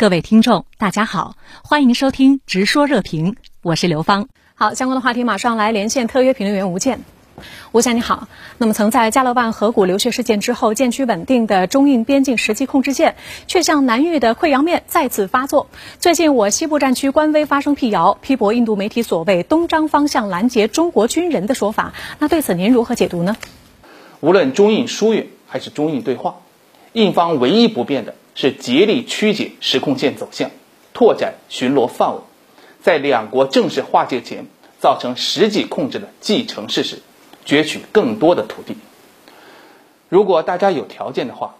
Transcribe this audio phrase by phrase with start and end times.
[0.00, 4.28] 各位听众，大家好，欢迎收听《直说热评》，我是刘芳。
[4.54, 7.02] 好，相关的话题马上来连线特约评论员吴健。
[7.72, 8.26] 吴健你好，
[8.56, 13.14] 那么曾在加勒万河谷流血事件之后渐趋稳定的中印边境实际控制线，
[13.46, 15.68] 却像南域的溃疡面再次发作。
[15.98, 21.92] 最近我西部战区官微发生辟谣，批驳印度媒体所谓东张方向拦截中国军人的说法。
[22.18, 23.36] 那对此您如何解读呢？
[24.20, 26.36] 无论中印疏远还是中印对话，
[26.94, 30.50] 印方唯一不变的是竭力曲解实控线走向，
[30.92, 32.20] 拓展巡逻范围，
[32.82, 34.46] 在两国正式划界前
[34.78, 37.00] 造成实际控制的既成事实。
[37.46, 38.76] 攫取更多的土地。
[40.08, 41.56] 如果大家有条件的话，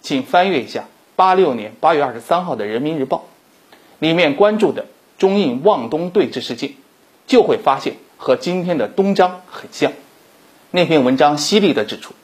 [0.00, 0.84] 请翻阅一下
[1.16, 3.24] 八六年八月二十三号的《人民日报》，
[3.98, 4.86] 里面关注的
[5.18, 6.74] 中印望东对峙事件，
[7.26, 9.92] 就会发现和今天的东张很像。
[10.70, 12.14] 那篇文章犀利地指出，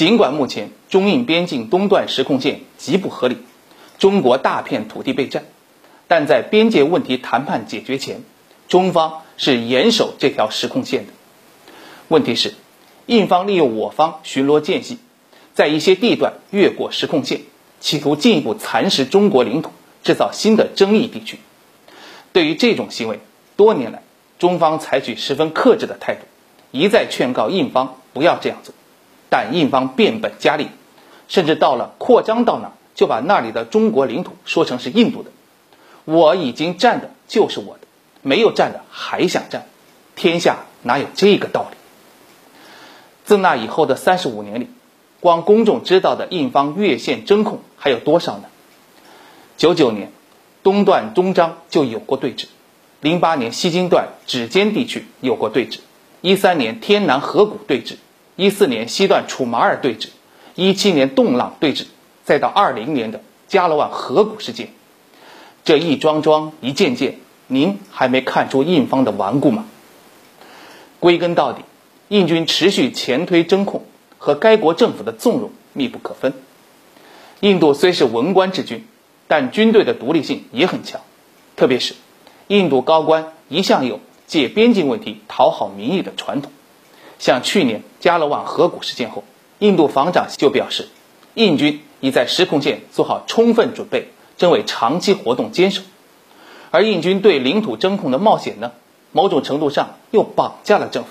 [0.00, 3.36] 尽管目前中印边境东段实控线极不合理，
[3.98, 5.44] 中国大片土地被占，
[6.08, 8.22] 但在边界问题谈判解决前，
[8.66, 11.12] 中方是严守这条实控线的。
[12.08, 12.54] 问题是，
[13.04, 14.96] 印方利用我方巡逻间隙，
[15.52, 17.42] 在一些地段越过实控线，
[17.80, 19.70] 企图进一步蚕食中国领土，
[20.02, 21.38] 制造新的争议地区。
[22.32, 23.20] 对于这种行为，
[23.54, 24.02] 多年来
[24.38, 26.22] 中方采取十分克制的态度，
[26.70, 28.74] 一再劝告印方不要这样做，
[29.30, 30.68] 但印方变本加厉，
[31.28, 35.30] 甚至到了扩张到哪就把那里的中国领土说成是印度的。
[36.04, 37.86] 我已经占的就是我的，
[38.20, 39.66] 没有占的还想占，
[40.16, 41.76] 天下哪有这个道理？
[43.24, 44.68] 自那以后的三十五年里，
[45.20, 48.44] 光公众知道的印方越线征控还有多少呢？
[49.56, 50.10] 九九年，
[50.64, 52.46] 东段中张就有过对峙；
[53.00, 55.78] 零八年西京段指尖地区有过对峙；
[56.22, 57.96] 一三年天南河谷对峙；
[58.40, 60.08] 一四年西段楚马尔对峙；
[60.54, 61.84] 一七年洞朗对峙；
[62.24, 64.70] 再到二零年的加勒万河谷事件，
[65.62, 67.18] 这一桩桩一件件，
[67.48, 69.66] 您还没看出印方的顽固吗？
[71.00, 71.60] 归根到底。
[72.08, 73.84] 印军持续前推争控
[74.16, 76.32] 和该国政府的纵容密不可分。
[77.40, 78.86] 印度虽是文官治军，
[79.28, 81.02] 但军队的独立性也很强。
[81.56, 81.94] 特别是，
[82.48, 86.50] 印度高官一向有借边境问题讨好民意的传统。
[87.20, 89.22] 像去年加勒万河谷事件后，
[89.60, 90.88] 印度防长就表示，
[91.34, 94.08] 印军已在实控线做好充分准备，
[94.38, 95.82] 正为长期活动坚守。
[96.70, 98.72] 而印军对领土争控的冒险呢，
[99.12, 101.10] 某种程度上又绑架了政府。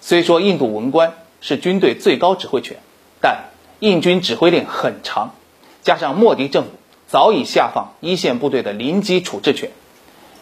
[0.00, 2.78] 虽说印度文官是军队最高指挥权，
[3.20, 3.44] 但
[3.78, 5.34] 印军指挥令很长，
[5.82, 6.70] 加上莫迪政府
[7.06, 9.70] 早已下放一线部队的临机处置权，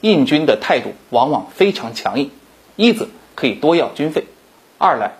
[0.01, 2.31] 印军的态度往往非常强硬。
[2.77, 4.25] 一则可以多要军费，
[4.83, 5.13] 二来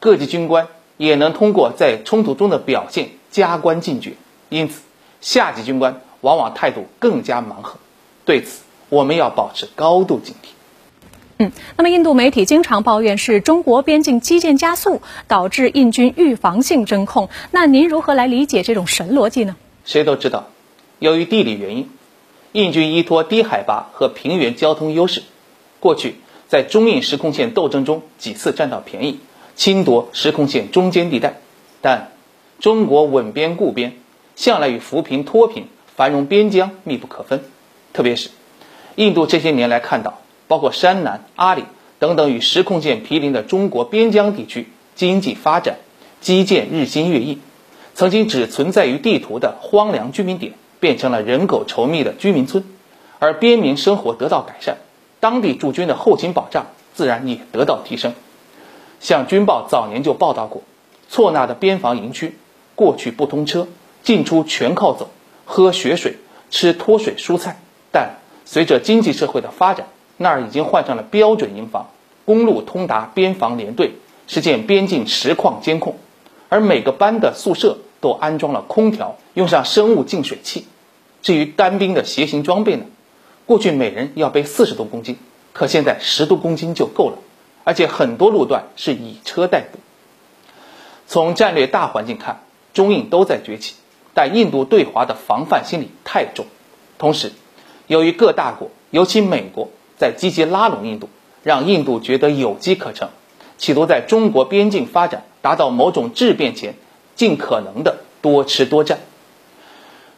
[0.00, 4.14] 各级军官也能通过在冲突中的表现加官进爵，
[4.48, 4.80] 因此
[5.20, 7.76] 下级军官往往态度更加蛮横。
[8.24, 10.48] 对此，我们要保持高度警惕。
[11.36, 19.54] 嗯，那么印度媒体经常抱怨是中国边境基建加速导致印军预防性征控，那您如何来理解这种神逻辑呢？
[19.84, 20.46] 谁都知道，
[20.98, 21.90] 由于地理原因，
[22.52, 25.24] 印军依托低海拔和平原交通优势，
[25.78, 26.16] 过去
[26.54, 29.18] 在中印实控线斗争中几次占到便宜，
[29.56, 31.40] 侵夺实控线中间地带。
[31.80, 32.12] 但
[32.60, 33.94] 中国稳边固边，
[34.36, 35.66] 向来与扶贫脱贫、
[35.96, 37.42] 繁荣边疆密不可分，
[37.92, 38.30] 特别是
[38.94, 40.20] 印度这些年来看到。
[40.46, 41.64] 包括山南、阿里
[41.98, 45.78] 等等与实控线毗邻的中国边疆地区，经济发展、
[46.20, 47.40] 基建日新月异，
[47.96, 52.62] 曾经只存在于地图的荒凉居民点，变成了人口稠密的居民村，
[53.18, 54.76] 而边民生活得到改善，
[55.24, 58.12] 当地驻军的后勤保障自然也得到提升。
[59.00, 60.60] 像军报早年就报道过，
[61.08, 62.36] 错那的边防营区，
[62.74, 63.66] 过去不通车，
[64.02, 65.08] 进出全靠走，
[65.46, 66.18] 喝雪水，
[66.50, 67.58] 吃脱水蔬菜，
[67.90, 69.86] 但随着经济社会的发展。
[70.18, 71.88] 那儿已经换上了标准营房，
[72.26, 73.92] 公路通达边防连队，
[74.26, 75.96] 实现边境实况监控，
[76.50, 80.66] 而每个班的宿舍都安装了空调，用上生物净水器。
[81.22, 82.84] 至于单兵的携行装备呢？
[83.46, 85.18] 过去每人要背四十多公斤，
[85.52, 87.18] 可现在十多公斤就够了，
[87.64, 89.78] 而且很多路段是以车代步。
[91.06, 92.42] 从战略大环境看，
[92.72, 93.74] 中印都在崛起，
[94.14, 96.46] 但印度对华的防范心理太重，
[96.98, 97.32] 同时，
[97.86, 99.68] 由于各大国，尤其美国。
[99.96, 101.08] 在积极拉拢印度，
[101.44, 103.10] 让印度觉得有机可乘，
[103.58, 106.74] 企图在中国边境发展达到某种质变前，
[107.14, 108.98] 尽可能的多吃多占。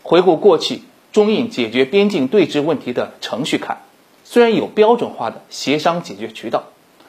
[0.02, 0.80] 回顾过去
[1.16, 3.78] 中印解决边境对峙问题的程序看，
[4.22, 6.64] 虽然有标准化的协商解决渠道，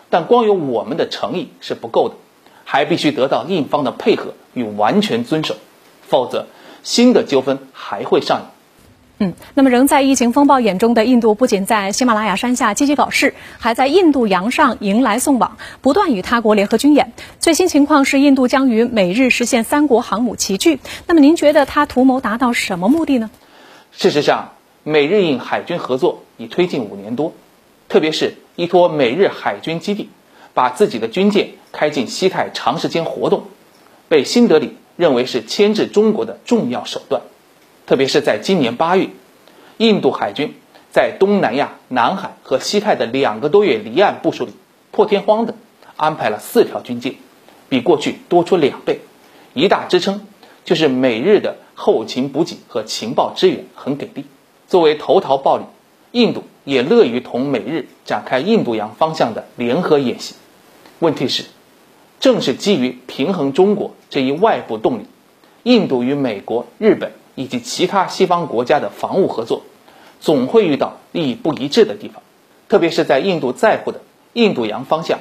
[0.10, 2.16] 但光有我们的诚意是不够的，
[2.64, 5.58] 还必须得到印方的配合与完全遵守，
[6.08, 6.48] 否则
[6.84, 8.48] 新的纠纷还会上演。
[9.20, 17.12] 嗯，那么仍在疫情风暴眼中的印度，不仅在喜马拉雅山下积极搞事，还在印度洋上迎来送往，不断与他国联合军演。
[17.42, 20.80] 最新情况是，印度将于美日实现三国航母齐聚。
[21.08, 23.30] 那么，您觉得他图谋达到什么目的呢？
[23.98, 24.54] 事实上，
[24.84, 27.34] 美日印海军合作已推进五年多，
[27.90, 30.12] 特别是依托美日海军基地，
[30.54, 33.46] 把自己的军舰开进西太长时间活动，
[34.08, 37.24] 被新德里认为是牵制中国的重要手段。
[37.88, 39.10] 特别是在今年八月，
[39.78, 40.54] 印度海军
[40.92, 44.52] 在东南亚、南海和西太的两个多月离岸部署里，
[44.92, 45.56] 破天荒的
[45.96, 47.16] 安排了四条军舰，
[47.68, 49.00] 比过去多出两倍。
[49.56, 50.28] 一大支撑
[50.66, 54.26] 就是美日的后勤补给和情报支援很给力。
[54.68, 55.64] 作为投桃报李，
[56.12, 60.36] 印度也乐于同美日展开印度洋方向的联合演习。
[61.00, 61.46] 问题是，
[62.20, 65.04] 正是基于平衡中国这一外部动力，
[65.62, 67.14] 印度与美国、日本。
[67.40, 69.62] 以及其他西方国家的防务合作，
[70.20, 72.24] 总会遇到利益不一致的地方，
[72.68, 74.02] 特别是在印度在乎的
[74.34, 75.20] 印度洋方向，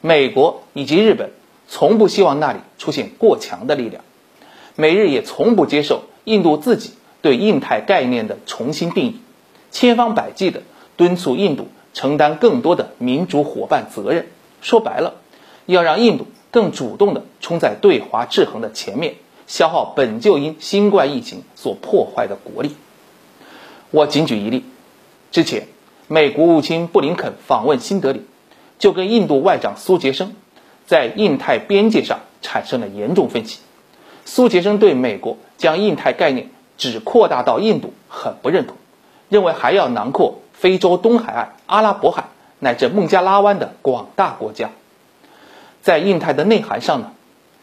[0.00, 1.30] 美国以及日本
[1.68, 4.02] 从不希望那里出现过强的力量，
[4.76, 9.16] 美日也从不接受印度自己对印太概念的重新定义，
[9.70, 10.62] 千方百计地
[10.96, 14.28] 敦促印度承担更多的民主伙伴责任。
[14.60, 15.14] 说白了，
[15.66, 19.16] 要让印度更主动地冲在对华制衡的前面。
[19.48, 22.74] 消耗本就因新冠疫情所破坏的国力。
[23.90, 24.64] 我仅举一例：
[25.30, 25.66] 之前，
[26.08, 28.22] 美国务卿布林肯访问新德里，
[28.78, 30.34] 就跟印度外长苏杰生
[30.86, 33.58] 在印太边界上产生了严重分歧。
[34.24, 38.76] 苏杰生对美国将印太概念只扩大到印度很不认同，
[39.28, 42.28] 认为还要囊括非洲东海岸、阿拉伯海
[42.58, 44.70] 乃至孟加拉湾的广大国家。
[45.82, 47.12] 在印太的内涵上呢，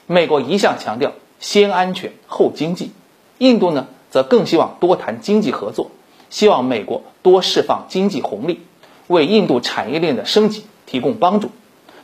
[0.08, 1.14] 美国一向强调。
[1.42, 2.92] 先安全后经济，
[3.38, 5.90] 印度呢则更希望多谈经济合作，
[6.30, 8.60] 希望美国多释放经济红利，
[9.08, 11.52] 为印度产业链的升级提供帮助，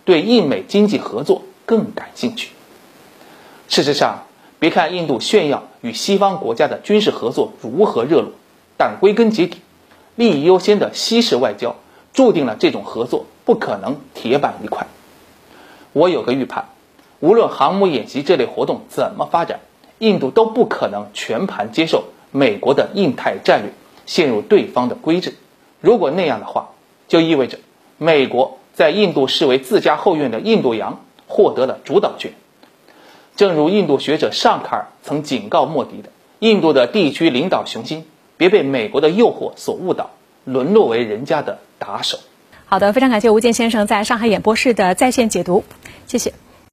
[0.06, 2.51] 对印美经济合作更感兴趣。
[3.68, 4.24] 事实上，
[4.65, 8.31] 别看印度炫耀与西方国家的军事合作如何热络，
[8.77, 9.59] 但归根结底，
[10.15, 11.75] 利益优先的西式外交
[12.13, 14.88] 注定了这种合作不可能铁板一块。
[15.94, 16.69] 我有个预判。
[17.19, 19.59] 无论航母演习这类活动怎么发展，
[20.00, 23.71] 印度都不可能全盘接受美国的印太战略，
[24.07, 25.35] 陷入对方的规制。
[25.79, 26.69] 如果那样的话，
[27.07, 27.59] 就意味着
[28.00, 32.33] 美国在印度视为自家后院的印度洋获得了主导权。
[33.36, 36.10] 正如印度学者尚卡尔曾警告莫迪的
[36.40, 38.06] ：“印度的地区领导雄心，
[38.38, 40.12] 别被美国的诱惑所误导，
[40.46, 42.20] 沦落为人家的打手。”
[42.66, 45.64] 好的，非常感谢吴健先生在上海演播室的在线解读，
[46.08, 46.34] 谢谢。